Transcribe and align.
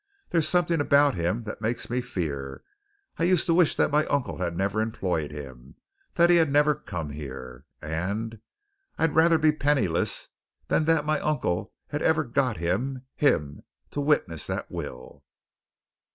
There's 0.31 0.47
something 0.49 0.81
about 0.81 1.13
him 1.13 1.43
that 1.43 1.61
makes 1.61 1.87
me 1.87 2.01
fear. 2.01 2.63
I 3.19 3.23
used 3.23 3.45
to 3.45 3.53
wish 3.53 3.75
that 3.75 3.91
my 3.91 4.07
uncle 4.07 4.39
had 4.39 4.57
never 4.57 4.81
employed 4.81 5.29
him 5.31 5.75
that 6.15 6.31
he 6.31 6.37
had 6.37 6.51
never 6.51 6.73
come 6.73 7.11
here. 7.11 7.65
And 7.83 8.39
I'd 8.97 9.13
rather 9.13 9.37
be 9.37 9.51
penniless 9.51 10.29
than 10.69 10.85
that 10.85 11.05
my 11.05 11.19
uncle 11.19 11.71
had 11.89 12.01
ever 12.01 12.23
got 12.23 12.57
him 12.57 13.03
him! 13.15 13.61
to 13.91 14.01
witness 14.01 14.47
that 14.47 14.71
will!" 14.71 15.23